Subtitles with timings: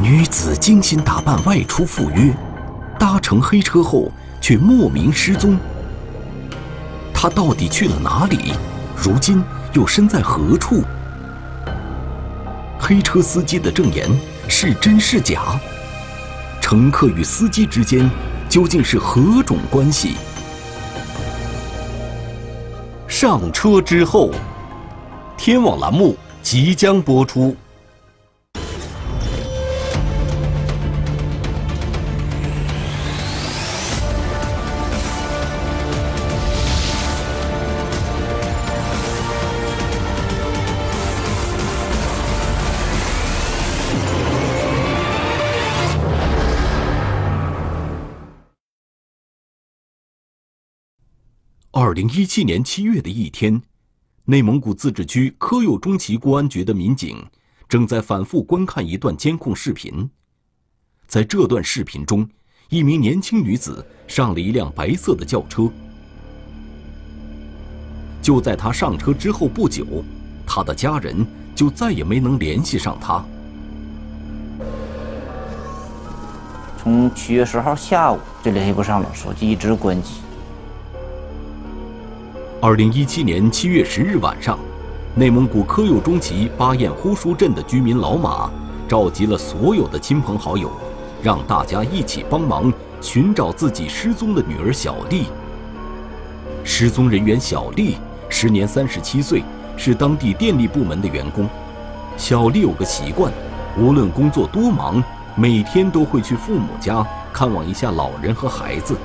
[0.00, 2.32] 女子精心打扮外出赴约，
[3.00, 5.58] 搭乘黑车后却莫名失踪。
[7.12, 8.52] 她到底去了哪里？
[8.96, 9.42] 如今
[9.72, 10.84] 又身在何处？
[12.78, 14.08] 黑车司机的证言
[14.46, 15.58] 是真是假？
[16.60, 18.08] 乘客与司机之间
[18.48, 20.14] 究竟是何种关系？
[23.08, 24.30] 上车之后，
[25.36, 27.56] 天网栏目即将播出。
[51.80, 53.62] 二零一七年七月的一天，
[54.24, 57.24] 内蒙古自治区科右中旗公安局的民警
[57.68, 60.10] 正在反复观看一段监控视频。
[61.06, 62.28] 在这段视频中，
[62.68, 65.70] 一名年轻女子上了一辆白色的轿车。
[68.20, 70.02] 就在她上车之后不久，
[70.44, 71.24] 她的家人
[71.54, 73.24] 就再也没能联系上她。
[76.76, 80.14] 从七月十号下午就联系不上了，手机一直关机。
[82.60, 84.58] 二零一七年七月十日晚上，
[85.14, 88.50] 内蒙古科右中旗巴彦呼舒镇的居民老马
[88.88, 90.68] 召集了所有的亲朋好友，
[91.22, 95.26] 让大家一起帮忙寻找自己失踪的女儿小丽。
[96.64, 97.96] 失踪人员小丽
[98.28, 99.44] 时年三十七岁，
[99.76, 101.48] 是当地电力部门的员工。
[102.16, 103.32] 小丽有个习惯，
[103.78, 105.00] 无论工作多忙，
[105.36, 108.96] 每天都会去父母家看望一下老人和孩子。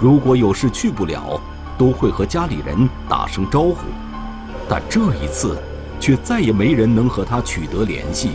[0.00, 1.38] 如果有事去不了，
[1.78, 3.86] 都会和家里人打声招呼，
[4.68, 5.60] 但这一次，
[6.00, 8.30] 却再也没人能和他取得联系。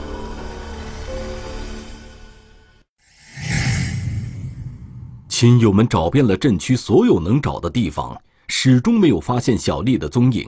[5.27, 8.15] 亲友们找遍了镇区所有能找的地方，
[8.47, 10.47] 始终没有发现小丽的踪影。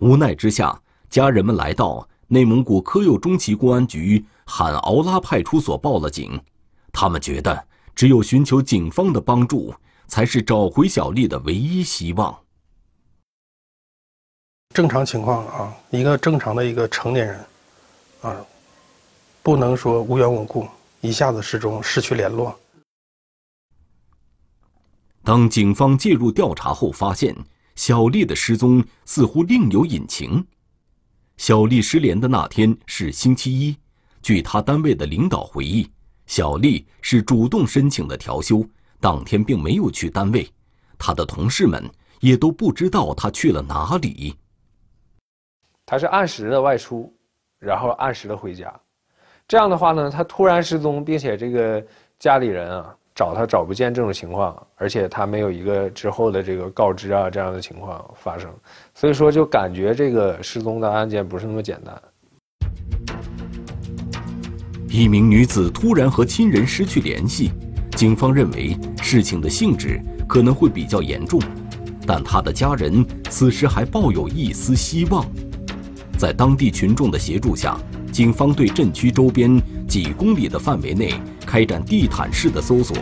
[0.00, 0.76] 无奈之下，
[1.08, 6.40] 家人们来到内蒙古科右中旗公安局罕敖拉派出所报了警。
[6.92, 9.72] 他们觉得，只有寻求警方的帮助。
[10.08, 12.36] 才是找回小丽的唯一希望。
[14.74, 17.46] 正常情况啊，一个正常的一个成年人，
[18.22, 18.44] 啊，
[19.42, 20.66] 不能说无缘无故
[21.00, 22.58] 一下子失踪、失去联络。
[25.22, 27.36] 当警方介入调查后，发现
[27.74, 30.46] 小丽的失踪似乎另有隐情。
[31.36, 33.76] 小丽失联的那天是星期一，
[34.22, 35.90] 据她单位的领导回忆，
[36.26, 38.66] 小丽是主动申请的调休。
[39.00, 40.48] 当天并没有去单位，
[40.98, 41.82] 他的同事们
[42.20, 44.34] 也都不知道他去了哪里。
[45.86, 47.12] 他是按时的外出，
[47.58, 48.72] 然后按时的回家。
[49.46, 51.82] 这样的话呢，他突然失踪，并且这个
[52.18, 58.52] 家里人啊找他找不见这种情况，而且他没有一个之后的这个告知啊这样的情况发生，
[58.94, 62.02] 所以说就感觉这个失踪的案件不是那么简单。
[64.88, 67.50] 一名女子突然和亲人失去联系。
[67.98, 71.42] 警方认为事情的性质可能会比较严重，
[72.06, 75.26] 但他的家人此时还抱有一丝希望。
[76.16, 77.76] 在当地群众的协助下，
[78.12, 81.12] 警方对镇区周边几公里的范围内
[81.44, 82.96] 开展地毯式的搜索，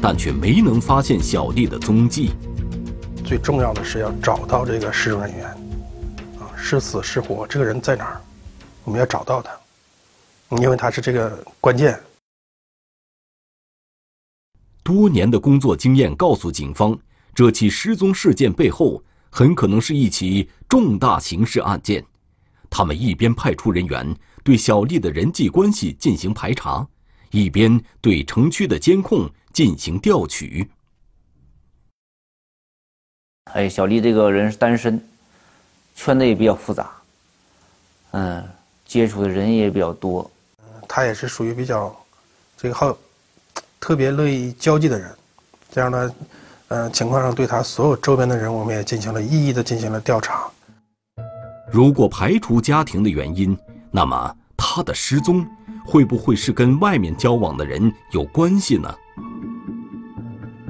[0.00, 2.32] 但却没能发现小丽的踪迹。
[3.24, 5.46] 最重要的是要找到这个失踪人员，
[6.40, 8.20] 啊，是死是活，这个人在哪儿？
[8.82, 11.96] 我们要找到他，因为他是这个关键。
[14.82, 16.98] 多年的工作经验告诉警方，
[17.34, 22.04] 这起失踪事件背后很可能是一起重大刑事案件。
[22.68, 26.86] 他们一边派出人员对小丽的人际关系进行排查，
[27.30, 30.68] 一边对城区的监控进行调取。
[33.52, 35.00] 哎，小丽这个人是单身，
[35.94, 36.90] 圈子也比较复杂，
[38.12, 38.48] 嗯，
[38.86, 40.28] 接触的人也比较多。
[40.88, 41.94] 他也是属于比较
[42.56, 42.96] 这个好。
[43.82, 45.10] 特别乐意交际的人，
[45.68, 46.14] 这样的，
[46.68, 50.48] 呃，情况上对他所有周边的人，我们也进行了一一的进行了调查。
[51.68, 53.58] 如果排除家庭的原因，
[53.90, 55.44] 那么他的失踪
[55.84, 58.94] 会不会是跟外面交往的人有关系呢？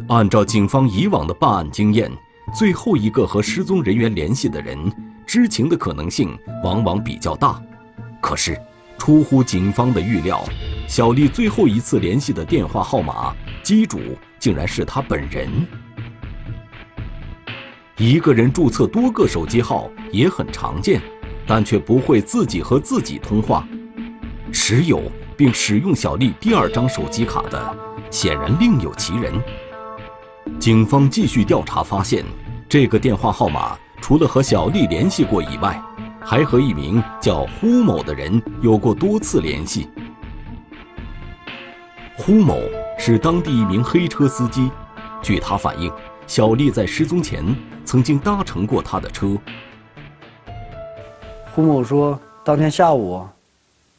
[0.08, 2.10] 按照警方以往的办案经验，
[2.54, 4.90] 最后一个和失踪人员联系的人
[5.26, 7.60] 知情的可能性往往比较大。
[8.22, 8.58] 可是，
[8.96, 10.42] 出乎警方的预料。
[10.86, 13.98] 小丽最后一次联系的电话号码机主
[14.38, 15.48] 竟然是她本人。
[17.96, 21.00] 一个人注册多个手机号也很常见，
[21.46, 23.66] 但却不会自己和自己通话。
[24.50, 25.02] 持有
[25.36, 27.76] 并使用小丽第二张手机卡的，
[28.10, 29.32] 显然另有其人。
[30.58, 32.24] 警方继续调查，发现
[32.68, 35.80] 这个电话号码除了和小丽联系过以外，
[36.20, 39.88] 还和一名叫胡某的人有过多次联系。
[42.24, 42.56] 胡某
[42.96, 44.70] 是当地一名黑车司机，
[45.24, 45.92] 据他反映，
[46.28, 47.44] 小丽在失踪前
[47.84, 49.36] 曾经搭乘过他的车。
[51.52, 53.26] 胡某说，当天下午，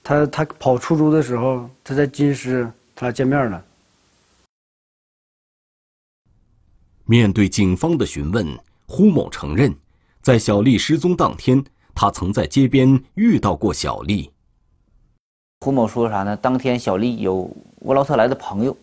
[0.01, 3.61] 他他跑出租的时候，他在金狮，他俩见面了。
[7.03, 9.75] 面对警方的询问，胡某承认，
[10.21, 11.61] 在小丽失踪当天，
[11.93, 14.31] 他曾在街边遇到过小丽。
[15.59, 16.37] 胡某说啥呢？
[16.37, 17.49] 当天小丽有
[17.83, 18.75] 乌劳特来的朋友，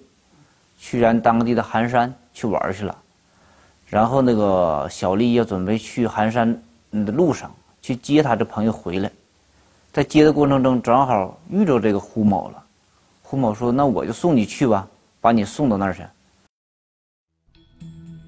[0.78, 2.96] 去咱当地的寒山去玩去了，
[3.86, 6.62] 然后那个小丽要准备去寒山
[6.92, 7.50] 的路上
[7.80, 9.10] 去接她这朋友回来，
[9.90, 12.62] 在接的过程中正好遇着这个胡某了。
[13.22, 14.86] 胡某说：“那我就送你去吧，
[15.20, 16.02] 把你送到那儿去。”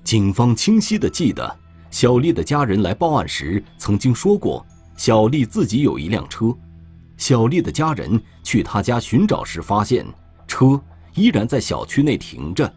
[0.03, 1.59] 警方清晰地记得，
[1.91, 4.65] 小丽的家人来报案时曾经说过，
[4.97, 6.47] 小丽自己有一辆车。
[7.19, 10.07] 小丽的家人去她家寻找时，发现
[10.53, 10.79] 车
[11.15, 12.71] 依然在小区内停着。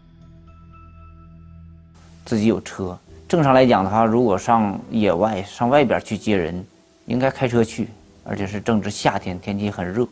[2.24, 6.64] 自己有车，正常来讲的话，如果上野外、上外边去接人，
[7.04, 7.88] 应该开车去，
[8.24, 10.08] 而且是正值夏天，天气很热，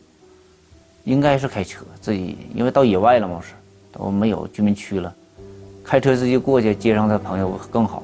[1.05, 1.83] 应该是开车。
[1.99, 3.53] 自己因为到野外了嘛，是
[3.91, 5.11] 都没有居民区了。
[5.83, 8.03] 开车自己过去接上他朋友更好。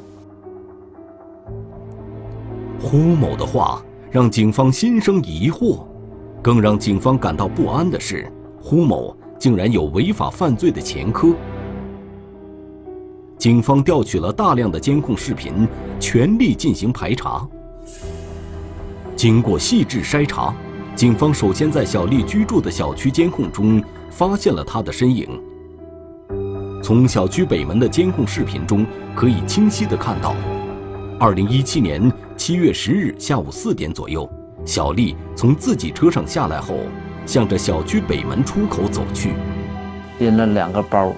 [2.82, 3.80] 胡某的话
[4.10, 5.84] 让警方心生疑惑，
[6.42, 8.28] 更让警方感到不安的是，
[8.60, 11.34] 胡某竟然有违法犯罪的前科。
[13.40, 15.68] 警方调取了大量的监控视频，
[16.00, 17.48] 全力进行排查。
[19.16, 20.54] 经过细致筛查，
[20.96, 25.28] 警方首先在小丽居住的小区监控中发现了她的身影。
[26.84, 28.86] 从小区北门的监控视频中，
[29.16, 30.36] 可以清晰地看到，
[31.20, 34.30] 二零一七年七月十日下午四点左右，
[34.68, 36.76] 小丽从自己车上下来后，
[37.32, 39.32] 向着小区北门出口走去，
[40.20, 41.14] 拎了两个包，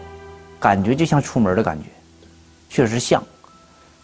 [0.60, 1.86] 感觉就像出门的感觉，
[2.70, 3.24] 确实像，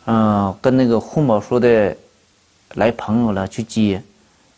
[0.05, 1.95] 嗯，跟那个胡某说的，
[2.73, 4.01] 来朋友了去接，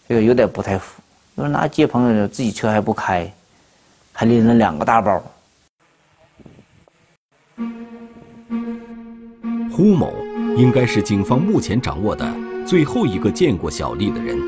[0.07, 1.01] 这个有点不太符。
[1.36, 3.30] 说那接朋友自己车还不开，
[4.13, 5.21] 还拎了两个大包。
[9.69, 10.13] 胡某
[10.56, 12.25] 应该是警方目前掌握的
[12.65, 14.39] 最后一个见过小丽的人，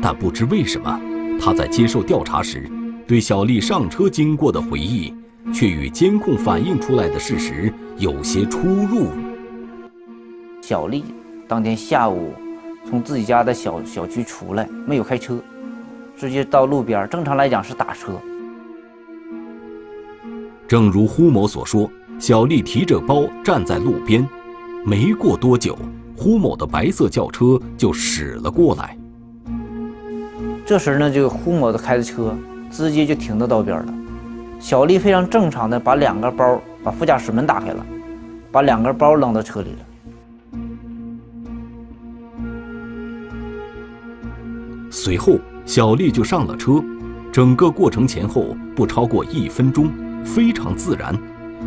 [0.00, 1.00] 但不知为什么，
[1.40, 2.68] 他在接受调查时，
[3.06, 5.14] 对小丽上车经过的回忆，
[5.52, 9.08] 却与监控反映出来的事实有些出入。
[10.60, 11.04] 小丽
[11.46, 12.32] 当天下午
[12.84, 15.38] 从自己家的小小区出来，没有开车，
[16.16, 18.20] 直接到路边，正常来讲是打车。
[20.66, 21.88] 正如呼某所说，
[22.18, 24.26] 小丽提着包站在路边。
[24.84, 25.78] 没过多久，
[26.16, 28.98] 呼某的白色轿车就驶了过来。
[30.66, 32.34] 这时呢，就胡某的开的车
[32.72, 33.94] 直接就停到道边了。
[34.58, 37.86] 小丽非常正常的把两个包，把副驾驶门打开了，
[38.50, 39.78] 把两个包扔到车里了。
[44.90, 46.82] 随后，小丽就上了车，
[47.30, 49.88] 整个过程前后不超过一分钟，
[50.24, 51.16] 非常自然。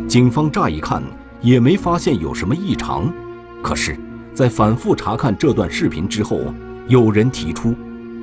[0.06, 1.02] 警方乍一看。
[1.42, 3.10] 也没发现有什么异常，
[3.62, 3.96] 可是，
[4.34, 6.38] 在反复查看这段视频之后，
[6.86, 7.74] 有人提出，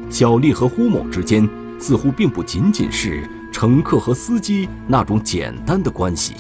[0.09, 1.47] 小丽和呼某之间
[1.79, 6.35] 似乎并不仅仅是乘客和司机那种简单的关系，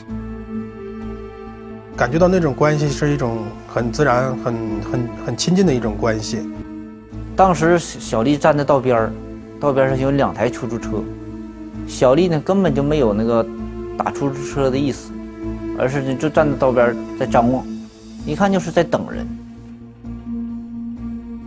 [1.95, 4.55] 感觉到那种关系是一种很自然、很
[4.91, 6.39] 很很亲近的一种关系。
[7.35, 9.11] 当时小丽站在道边儿，
[9.59, 11.03] 道边上有两台出租车，
[11.87, 13.45] 小丽呢根本就没有那个
[13.97, 15.11] 打出租车的意思。
[15.79, 17.63] 而是就站在道边在张望，
[18.25, 19.27] 一看就是在等人。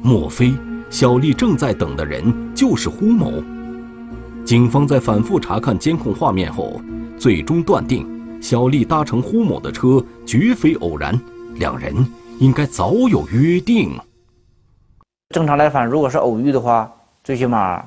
[0.03, 0.55] 莫非
[0.90, 3.40] 小丽正在等的人就是胡某？
[4.44, 6.80] 警方在反复查看监控画面后，
[7.16, 8.04] 最终断定
[8.42, 11.18] 小丽搭乘胡某的车绝非偶然，
[11.54, 11.94] 两人
[12.40, 13.97] 应该早有约定。
[15.28, 16.92] 正常来讲，如果是偶遇的话，
[17.23, 17.80] 最起码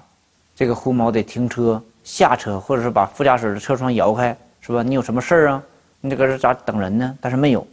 [0.55, 4.81] 这个胡某得停车下车，或者是把副驾驶的车窗摇开，是吧？
[4.81, 5.61] 你有什么事儿啊？
[5.99, 7.13] 你这搁这咋等人呢？
[7.19, 7.67] 但是没有，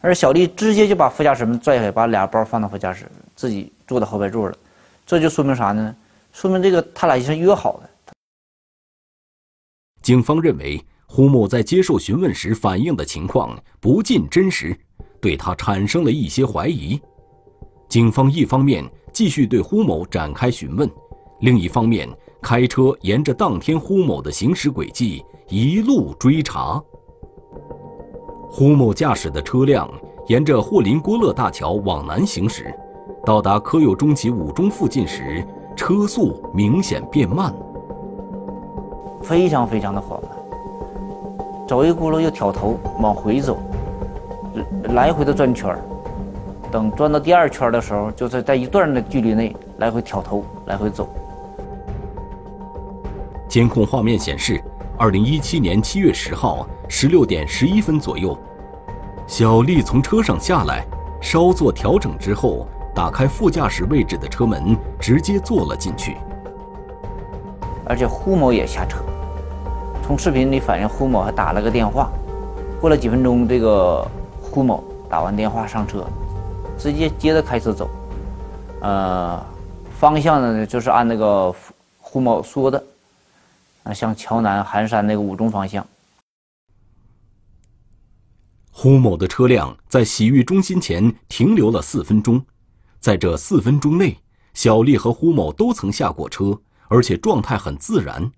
[0.00, 3.04] 而小丽直接就把副驾驶门拽开，把俩包放到副驾驶，
[3.36, 4.56] 自己坐到后排座了。
[5.10, 5.92] 这就说明啥呢？
[6.30, 7.90] 说明这个他俩是约好的。
[10.02, 14.72] 警方认为胡某在接受询问时反映的情况不尽真实，
[15.20, 17.00] 对他产生了一些怀疑。
[17.88, 20.88] 警方一方面继续对胡某展开询问，
[21.40, 22.08] 另一方面
[22.40, 26.80] 开车沿着当天胡某的行驶轨迹一路追查。
[28.48, 29.92] 胡某驾驶的车辆
[30.28, 32.72] 沿着霍林郭勒大桥往南行驶，
[33.24, 35.44] 到达科右中旗五中附近时，
[35.76, 37.54] 车速明显变慢，
[39.22, 40.30] 非常非常的缓慢。
[41.68, 43.58] 走一轱辘又挑头往回走，
[44.94, 45.78] 来回的转圈儿。
[46.70, 51.06] 等转到第二圈的时候，就是在一段的距离内来回挑头，来回走。
[53.48, 54.62] 监控画面显示，
[54.96, 58.36] 二零一七年七月十号十六点十一分左右，
[59.26, 60.86] 小丽从车上下来，
[61.20, 66.16] 稍作调整之后，打开副驾驶位置的车门，直接坐了进去。
[67.86, 68.98] 而且胡某也下车。
[70.02, 72.10] 从视频里反映，胡某还打了个电话。
[72.80, 74.06] 过了几分钟，这个
[74.40, 76.06] 胡某打完电话上车。
[76.78, 77.90] 直接接着开车走，
[78.80, 79.44] 呃，
[79.98, 81.54] 方向呢就是按那个
[81.98, 82.82] 胡某说的，
[83.82, 85.86] 啊，向桥南寒山那个五中方向。
[88.72, 92.42] 胡某的车辆在洗浴中心前停留了四分钟，
[93.00, 94.16] 在这四分钟内，
[94.54, 98.30] 小丽和胡某都曾下过车，而且状态很自然，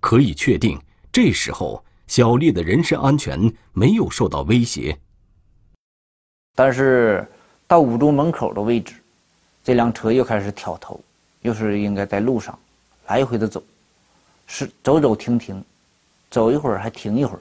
[0.00, 0.78] 可以确定
[1.10, 4.98] 这时候小丽的人身安全没有受到威胁。
[6.54, 7.26] 但是。
[7.70, 8.94] 到五中门口的位置，
[9.62, 11.00] 这辆车又开始挑头，
[11.42, 12.58] 又是应该在路上
[13.06, 13.62] 来回的走，
[14.48, 15.64] 是走走停停，
[16.32, 17.40] 走一会儿还停一会儿。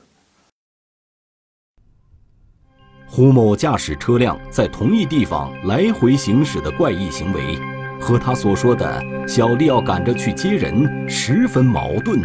[3.11, 7.57] 胡某驾驶车辆在同一地方来回行驶的怪异行为，
[7.99, 12.21] 和他所说的小丽要赶着去接人十分矛盾。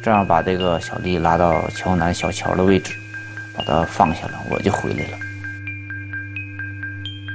[0.00, 2.94] 这样把这个小丽拉到桥南小桥的位置。
[3.54, 5.18] 把她放下了，我就回来了。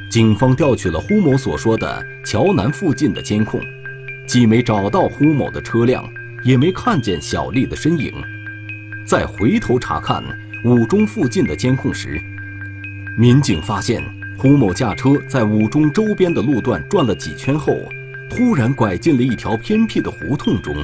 [0.09, 3.61] 警方调取了胡某所说的桥南附近的监控，
[4.25, 6.03] 既没找到胡某的车辆，
[6.43, 8.11] 也没看见小丽的身影。
[9.07, 10.21] 再回头查看
[10.65, 12.21] 五中附近的监控时，
[13.17, 14.03] 民警发现
[14.37, 17.71] 胡某驾车在五中周边的路段转了几圈后，
[18.29, 20.75] 突然拐进了一条偏僻的胡同中。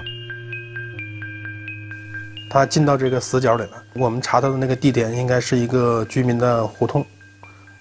[2.50, 3.84] 他进到这个死角里了。
[3.94, 7.06] 我们查到的那个地点应该是一个居民的胡同，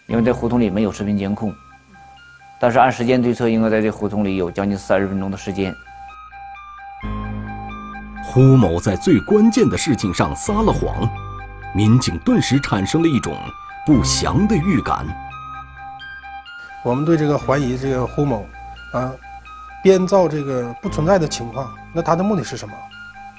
[0.09, 1.55] 因为这胡同里没有视频监控，
[2.61, 5.73] 但是按时间推测，应该在这胡同里有将近三十分钟的时间。
[8.33, 11.07] 胡某在最关键的事情上撒了谎，
[11.75, 13.37] 民警顿时产生了一种
[13.85, 15.07] 不祥的预感。
[16.83, 18.47] 我们对这个怀疑这个胡某，
[18.95, 19.13] 啊，
[19.83, 22.75] 编造这个不存在的情况，那他的目的是什么？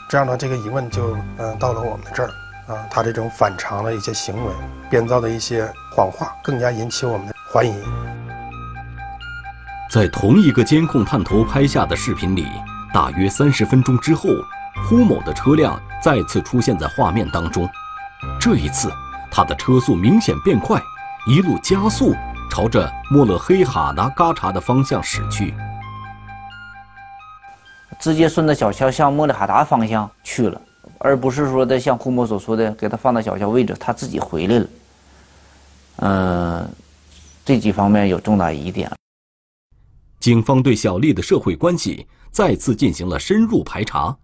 [0.07, 2.29] 这样呢，这个疑问就嗯到了我们这儿
[2.67, 4.53] 啊，他这种反常的一些行为，
[4.91, 7.73] 编造的一些谎话，更加引起我们的怀疑。
[9.91, 12.45] 在同一个监控探头拍下的视频里，
[12.93, 14.29] 大约三十分钟之后，
[14.85, 17.67] 胡某的车辆再次出现在画面当中。
[18.39, 18.91] 这一次，
[19.31, 20.81] 他的车速明显变快，
[21.25, 22.13] 一路加速，
[22.51, 25.53] 朝着莫勒黑哈达嘎查的方向驶去。
[27.99, 30.61] 直接顺着小桥向莫勒哈达方向去了，
[30.97, 34.67] 而不是说的像胡某所说的给他放到小桥位置，他自己回来了。
[35.97, 36.69] 嗯，
[37.45, 38.91] 这几方面有重大疑点。
[40.19, 44.15] 警方对小丽的社会关系再次进行了深入排查，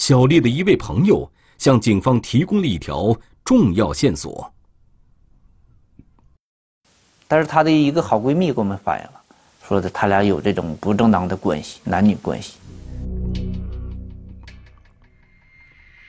[0.00, 3.14] 小丽的一位朋友向警方提供了一条
[3.44, 4.50] 重要线索。
[7.28, 9.20] 但是她的一个好闺蜜给我们反映了，
[9.68, 12.54] 说的他俩有这种不正当的关系，男女关系。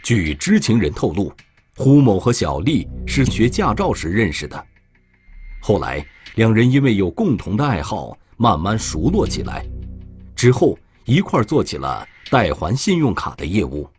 [0.01, 1.29] 据知情人透露，
[1.75, 4.65] 胡某和小丽是学驾照时认识的，
[5.59, 6.01] 后来
[6.35, 9.65] 两人因为有共同的爱好，慢慢熟络起来，
[10.33, 13.89] 之后一块做起了代还信用卡的业务。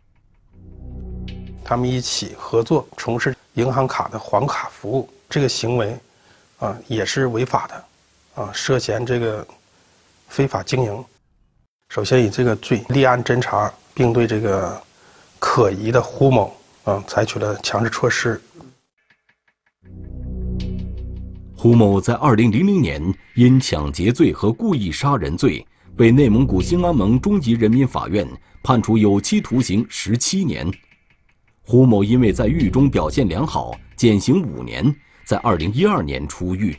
[1.63, 5.97] 他们一起合作从事银行卡的还卡服务，这个行为，
[6.59, 9.47] 啊，也是违法的，啊，涉嫌这个
[10.27, 11.05] 非法经营。
[11.89, 14.81] 首先以这个罪立案侦查，并对这个。
[15.45, 16.55] 可疑的胡某
[16.85, 18.41] 啊，采取了强制措施。
[21.53, 28.27] 胡某在二零零零年因抢劫罪和故意杀人罪，被内蒙古兴安盟中级人民法院
[28.63, 30.67] 判处有期徒刑十七年。
[31.61, 34.83] 胡某因为在狱中表现良好，减刑五年，
[35.23, 36.75] 在二零一二年出狱。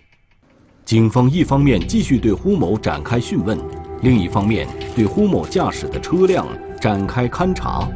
[0.85, 3.57] 警方一方面继续对胡某展开讯问，
[4.03, 4.67] 另一方面
[4.97, 6.47] 对胡某驾驶的车辆
[6.81, 7.89] 展开勘查。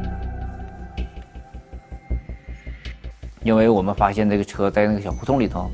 [3.42, 5.68] 因为我们发现这个车在那个小胡同里头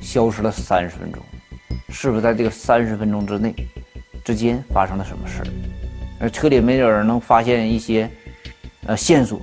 [0.00, 1.20] 消失了三十分钟，
[1.88, 3.54] 是不是在这个三十分钟之内，
[4.28, 5.48] 之间发生了什么事儿，
[6.20, 8.10] 而车里没有人能发现一些
[8.84, 9.40] 呃线索，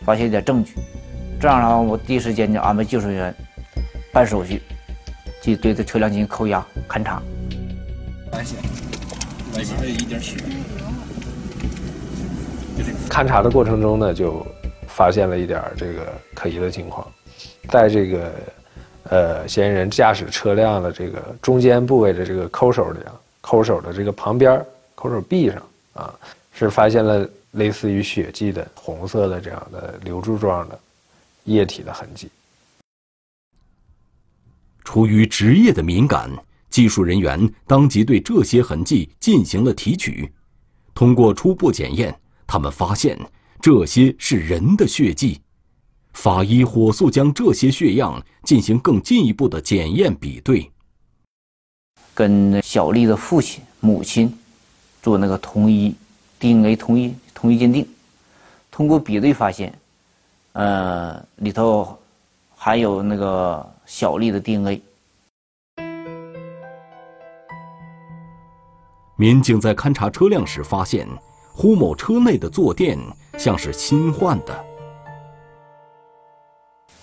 [0.00, 0.74] 发现一点证据。
[1.40, 3.32] 这样的话，我第一时间就安排技术人员
[4.12, 4.60] 办手续，
[5.40, 7.22] 去对这车辆进行扣押勘查。
[8.32, 8.58] 发现
[9.54, 10.36] 外边还有一点血。
[13.08, 14.44] 勘查的过程中呢，就
[14.88, 17.06] 发现了一点这个可疑的情况，
[17.68, 18.32] 在这个
[19.10, 23.14] 呃嫌疑人驾驶车辆的这个中间部位的这个抠手里啊
[23.46, 26.18] 抠手的这个旁边抠手臂上啊，
[26.54, 30.80] 是发现了类似于血迹的红色的这样的流柱状的
[31.44, 32.30] 液体的痕迹。
[34.82, 36.30] 出于职业的敏感，
[36.70, 40.32] 技术人员当即对这些痕迹进行了提取，
[40.94, 42.18] 通过初步检验。
[42.46, 43.18] 他们发现
[43.60, 45.38] 这些是人的血迹，
[46.14, 50.70] 法医火速将这些血样进行更进一步的检验比对，
[52.14, 54.32] 跟小丽的父亲、母亲
[55.02, 55.94] 做那个同一
[56.38, 57.86] DNA 同一同一鉴定，
[58.70, 59.72] 通过比对发现，
[60.52, 61.98] 呃，里头
[62.54, 64.80] 含有那个小丽的 DNA。
[69.16, 71.06] 民警在勘查车辆时发现。
[71.56, 72.98] 胡某车内的坐垫
[73.38, 74.64] 像是新换的。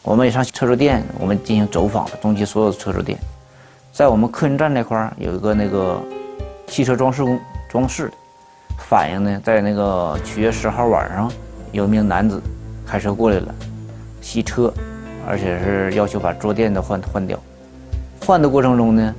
[0.01, 3.17] 我们也上车主店，我们进行走访了中汽所有的车主店，
[3.91, 6.01] 在我们客运站那块儿有一个那个
[6.67, 8.13] 汽车装饰工装饰的，
[8.77, 11.31] 反映呢，在那个七月十号晚上，
[11.71, 12.41] 有一名男子
[12.85, 13.53] 开车过来了，
[14.21, 14.73] 洗车，
[15.27, 17.37] 而且是要求把坐垫都换换掉。
[18.25, 19.15] 换的过程中呢，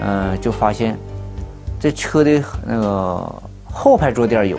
[0.00, 0.96] 嗯，就发现
[1.78, 3.42] 这车的那个。
[3.72, 4.58] 后排坐垫有，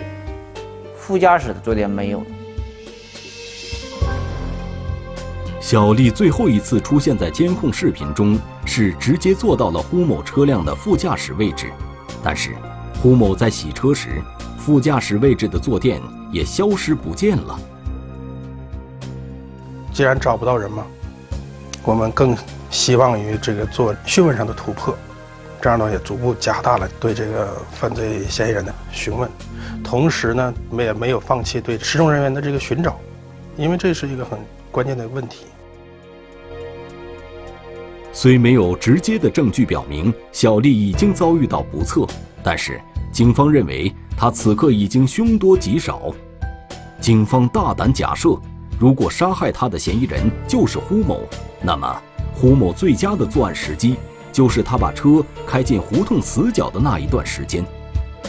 [0.96, 2.22] 副驾驶的坐垫没有。
[5.72, 11.72] 小丽最后一次出现在监控视频中，是直接坐到了胡某车辆的副驾驶位置，
[12.22, 12.50] 但是
[13.00, 14.20] 胡某在洗车时，
[14.58, 15.98] 副驾驶位置的坐垫
[16.30, 17.58] 也消失不见了。
[19.94, 20.84] 既然找不到人嘛，
[21.84, 22.36] 我们更
[22.68, 24.94] 希望于这个做讯问上的突破。
[25.62, 29.26] 这样呢，也逐步加大了对这个犯罪嫌疑人的询问，
[29.82, 33.00] 同时呢，我们也没有放弃对失踪人员的这个寻找，
[33.56, 34.38] 因为这是一个很
[34.70, 35.46] 关键的问题。
[38.12, 42.06] 虽没有直接的证据表明小丽已经遭遇到不测，
[42.42, 46.12] 但是警方认为她此刻已经凶多吉少。
[47.00, 48.38] 警方大胆假设，
[48.78, 51.20] 如果杀害她的嫌疑人就是胡某，
[51.62, 52.02] 那么
[52.34, 53.96] 胡某最佳的作案时机。
[54.32, 57.62] 就是他把车开进胡同死角的那一段时间。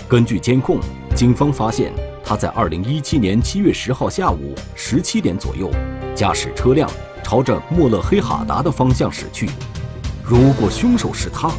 [0.05, 0.77] 根据监控，
[1.15, 5.71] 警方发现他在2017年7月10号下午17点左右，
[6.13, 6.89] 驾驶车辆
[7.23, 9.49] 朝着莫勒黑哈达的方向驶去。
[10.23, 11.49] 如果凶手是他，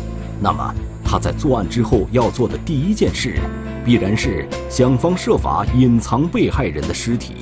[0.40, 0.74] 那么
[1.04, 3.38] 他在作案之后要做的第一件事，
[3.84, 7.36] 必然是想方设法隐藏被害人的尸体。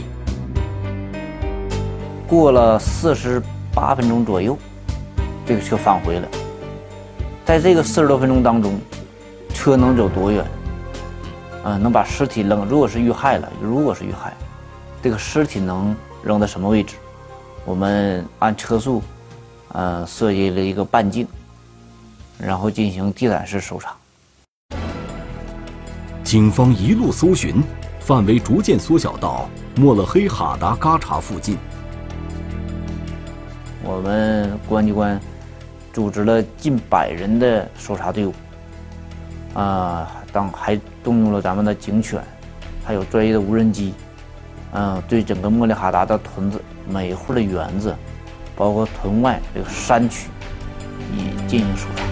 [2.26, 3.42] 过了四十
[3.74, 4.56] 八分钟左右，
[5.44, 6.28] 这个车返回了。
[7.44, 8.78] 在这个四十多分钟当中，
[9.52, 10.44] 车能走多远？
[11.64, 12.64] 嗯，能把尸体扔？
[12.64, 14.32] 如果是遇害了，如果是遇害，
[15.02, 16.96] 这个尸体能扔到什么位置？
[17.64, 19.03] 我们按车速，
[19.68, 21.27] 呃，设计了一个半径，
[22.38, 23.94] 然后进行地毯式搜查。
[26.25, 27.62] 警方一路搜寻，
[28.01, 31.57] 范围逐渐缩小到莫勒黑哈达嘎查附近。
[33.85, 35.20] 我们公安机关。
[35.92, 38.33] 组织了近百人的搜查队伍，
[39.53, 42.18] 啊，当还动用了咱们的警犬，
[42.83, 43.92] 还有专业的无人机，
[44.74, 46.58] 嗯，对整个莫里哈达的屯子、
[46.88, 47.94] 每户的园子，
[48.56, 50.28] 包括屯外这个山区，
[51.14, 52.02] 以进行搜查。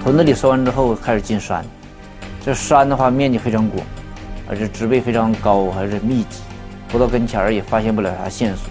[0.00, 1.64] 屯子里搜完之后，开始进山。
[2.44, 3.84] 这山的话，面积非常广，
[4.46, 6.42] 而且植被非常高，还是密集，
[6.88, 8.68] 不到跟前儿也发现不了啥线索。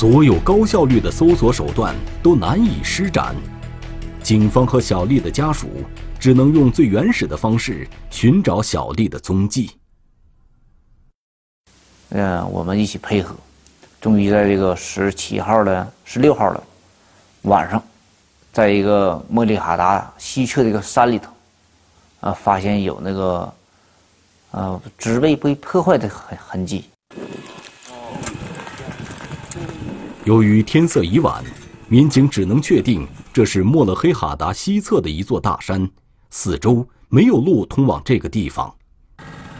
[0.00, 3.36] 所有高效率的搜索手段都难以施展，
[4.22, 5.68] 警方和小丽的家属
[6.18, 9.72] 只能用最原始的方式寻找小丽的踪迹。
[12.12, 13.36] 嗯，我们一起配合，
[14.00, 16.62] 终于在这个十七号的、十六号的
[17.42, 17.82] 晚上。
[18.54, 21.30] 在一个莫里哈达西侧的一个山里头，
[22.20, 23.54] 啊，发现有那个，
[24.52, 26.86] 呃，植被被破坏的痕痕迹。
[30.30, 31.42] 由于天色已晚，
[31.88, 35.90] 民警只能确定这是莫勒黑哈达西侧的一座大山，
[36.30, 38.72] 四周没有路通往这个地方。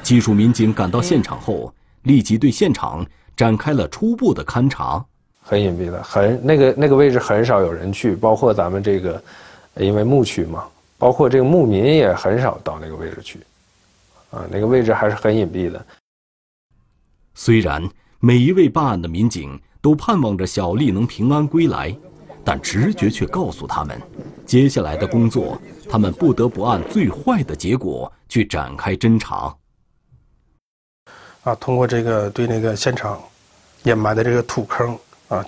[0.01, 3.05] 技术民警赶到现场后，立即对现场
[3.37, 5.05] 展开了初步的勘查。
[5.41, 9.21] 很隐蔽的，很那个那个位置很少有人去，包括咱们这个，
[9.75, 13.41] 因为牧区嘛，包括这个牧民也很少到那个位置去，
[14.31, 15.85] 啊，那个位置还是很隐蔽的。
[17.35, 17.83] 虽然
[18.21, 21.95] 每一位办案的民警都盼望着小丽能平安归来，
[22.45, 24.01] 但直觉却告诉他们，
[24.45, 29.55] 接下来的工作，他们不得不按最坏的结果去展开侦查。
[31.45, 33.19] 啊，通过这个对那个现场
[33.85, 35.45] 掩埋的这个土坑啊，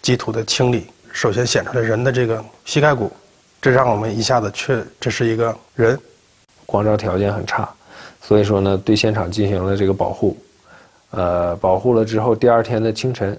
[0.00, 3.12] 基土的清理，首先显出来人的这个膝盖骨，
[3.60, 5.98] 这让我们一下子确这是一个人。
[6.66, 7.68] 光照条件很差，
[8.22, 10.36] 所以说呢，对现场进行了这个保护。
[11.10, 13.38] 呃，保护了之后，第二天的清晨，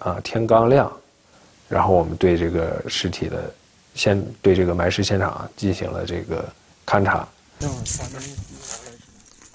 [0.00, 0.90] 啊，天刚亮，
[1.68, 3.54] 然后我们对这个尸体的
[3.94, 6.46] 现对这个埋尸现场进行了这个
[6.86, 7.28] 勘查。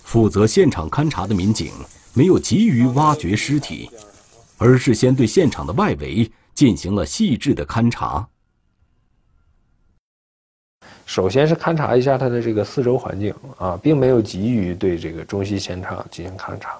[0.03, 1.73] 负责现场勘查的民警
[2.13, 3.89] 没有急于挖掘尸体，
[4.57, 8.25] 而是先对现场的外围进行了细致的勘查。
[11.05, 16.77] 首先是勘察一下它的这个四周环境啊，并没有急于对这个中西现场进行勘察。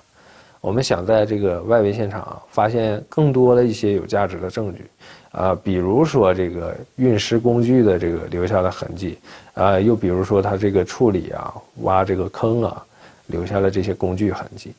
[0.66, 4.84] 我们想在这个外围现场发现更多的一些有价值的证据，
[5.30, 9.16] 啊，比如说这个运尸工具的这个留下的痕迹，
[9.54, 12.84] 啊，又比如说它这个处理啊，挖这个坑啊，
[13.28, 14.74] 留下了这些工具痕迹，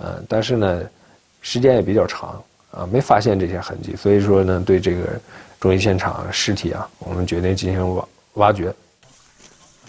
[0.00, 0.82] 嗯，但是呢，
[1.40, 5.20] 时间也比较长，啊，没发现这些痕迹，所以说呢，对这个
[5.60, 8.74] 中医现场尸体啊，我们决定进行挖挖掘。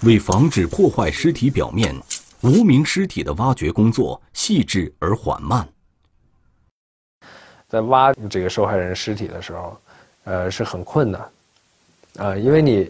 [0.03, 1.91] 为防止破坏尸体表面。
[2.41, 5.67] 无名尸体的挖掘工作细致而缓慢，
[7.67, 9.77] 在挖这个受害人尸体的时候，
[10.23, 11.29] 呃，是很困难，
[12.17, 12.89] 啊，因为你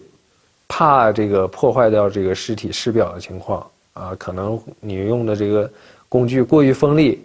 [0.68, 5.72] 怕这个破坏掉这个尸体尸表的情况，啊，可能你用的这个
[6.08, 7.20] 工具过于锋利，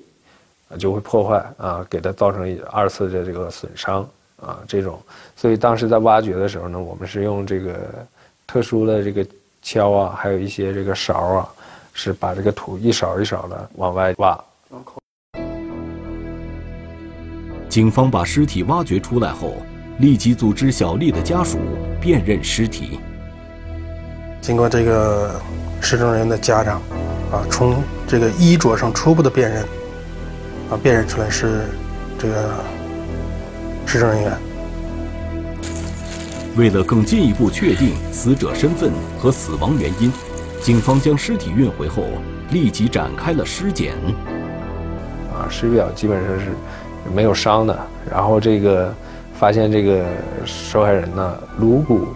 [0.70, 4.08] 啊，就会破坏啊，给它造成二次的这个损伤
[4.40, 4.98] 啊，这种，
[5.36, 8.06] 所以当时在挖掘的时候呢，我们是用这个
[8.46, 9.26] 特殊的这个
[9.62, 11.52] 锹啊，还有一些这个勺啊。
[11.94, 14.38] 是把这个土一勺一勺的往外挖。
[17.68, 19.56] 警方把尸体挖掘出来后，
[19.98, 21.58] 立即组织小丽的家属
[22.00, 23.00] 辨认尸体。
[24.40, 25.40] 经过这个
[25.80, 26.82] 失踪人的家长
[27.32, 29.62] 啊，从这个衣着上初步的辨认
[30.70, 31.64] 啊，辨认出来是
[32.18, 32.54] 这个
[33.86, 34.36] 失踪人员。
[36.56, 40.12] 为了更进一步确定死者身份和死亡原因。
[40.64, 42.04] 警方将尸体运回后，
[42.50, 43.92] 立即展开了尸检。
[45.30, 46.46] 啊，尸表基本上是
[47.14, 47.78] 没有伤的。
[48.10, 48.90] 然后这个
[49.34, 50.06] 发现这个
[50.46, 52.06] 受害人呢，颅骨、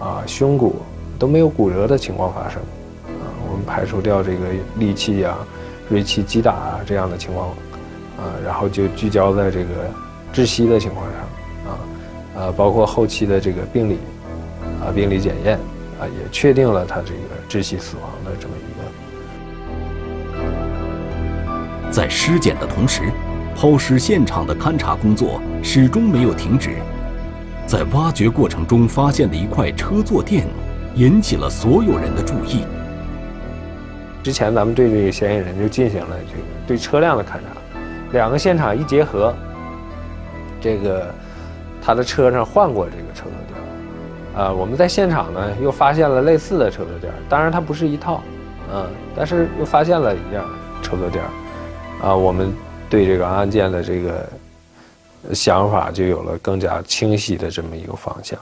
[0.00, 0.82] 啊胸骨
[1.16, 2.60] 都没有骨折的情况发生。
[3.04, 4.46] 啊，我们排除掉这个
[4.80, 5.38] 利器啊、
[5.88, 7.50] 锐器击打啊这样的情况。
[8.18, 9.68] 啊，然后就聚焦在这个
[10.34, 11.72] 窒息的情况上。
[11.72, 11.78] 啊，
[12.34, 13.98] 呃，包括后期的这个病理，
[14.80, 15.56] 啊病理检验。
[15.98, 18.84] 啊，也确定了他这个窒息死亡的这么一个。
[21.90, 23.10] 在尸检的同时，
[23.54, 26.76] 抛尸现场的勘查工作始终没有停止。
[27.66, 30.46] 在挖掘过程中发现的一块车坐垫，
[30.94, 32.64] 引起了所有人的注意。
[34.22, 37.56] 之前咱们对这个嫌疑人就进行了这个对车辆的勘查，
[38.12, 39.34] 两个现场一结合，
[40.60, 41.12] 这个
[41.80, 43.24] 他的车上换过这个车。
[44.36, 48.22] 啊，我们在现场呢又发现了类似的车坐垫，当然它不是一套，
[48.70, 50.46] 嗯，但是又发现了一样
[50.82, 51.24] 车坐垫，
[52.02, 52.54] 啊，我们
[52.90, 54.28] 对这个案件的这个
[55.32, 58.38] 想法就有了更加清晰的这么一个方向。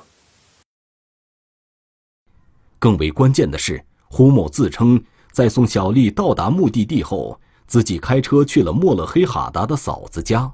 [2.81, 10.51] 更为关键的是，胡某自称在送小丽到达目的地后，自己开车去了莫勒黑哈达的嫂子家。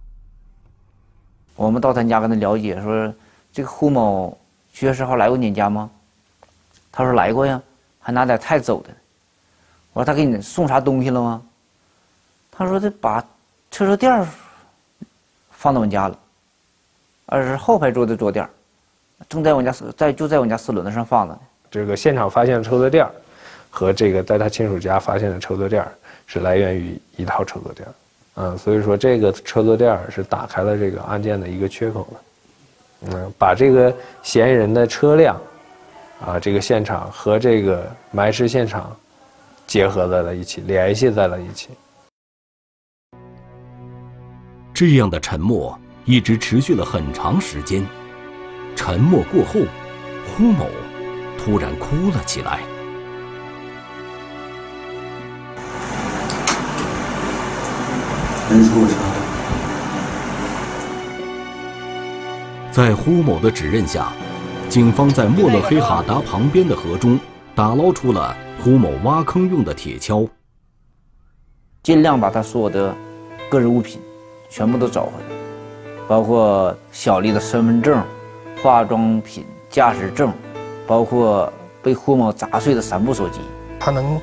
[1.57, 3.15] 我们到他家跟他了解，说
[3.51, 4.37] 这个胡某。
[4.73, 5.91] 七月十号来过你家吗？
[6.93, 7.61] 他说来过呀，
[8.01, 8.91] 还拿点菜走的。
[9.93, 11.43] 我说他给你送啥东西了吗？
[12.51, 13.21] 他说他把
[13.71, 14.27] 车车垫
[15.51, 16.19] 放到我家了，
[17.27, 18.49] 而是后排座的坐垫，
[19.29, 21.41] 正在我家在就在我家四轮子上放着呢。
[21.71, 23.07] 这个现场发现的车坐垫
[23.71, 25.87] 和这个在他亲属家发现的车坐垫
[26.27, 27.89] 是来源于一套车坐垫，
[28.35, 32.21] 嗯，所以说这个车坐垫是打开了这个案件的一个缺口了。
[33.03, 35.41] 嗯，把这个嫌疑人的车辆，
[36.25, 38.95] 啊，这个现场和这个埋尸现场
[39.67, 41.71] 结合在了一起，联系在了一起。
[44.75, 47.87] 这样的沉默一直持续了很长时间。
[48.77, 49.61] 沉默过后，
[50.37, 50.67] 呼某
[51.39, 52.61] 突然哭了起来。
[58.51, 59.10] 人出了
[62.73, 64.13] 在呼某的指认下，
[64.69, 67.19] 警方在莫勒黑哈达旁边的河中
[67.53, 70.29] 打捞出了呼某挖坑用的铁锹。
[71.83, 72.95] 尽量把他所有的
[73.49, 74.01] 个人物品
[74.49, 75.37] 全部都找回来，
[76.07, 78.01] 包括小丽的身份证、
[78.63, 80.33] 化妆品、驾驶证，
[80.87, 81.53] 包括
[81.83, 83.41] 被呼某砸碎的三部手机。
[83.81, 84.21] 他能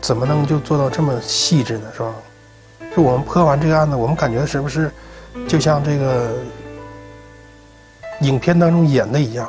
[0.00, 1.86] 怎么能就做到这么细致呢？
[1.94, 2.14] 是吧？
[2.96, 4.90] 就我们破完这个案子，我们感觉是不是
[5.46, 6.30] 就像这个
[8.24, 9.48] 影片当中演的一样？